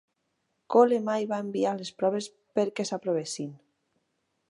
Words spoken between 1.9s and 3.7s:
proves per què s'aprovessin.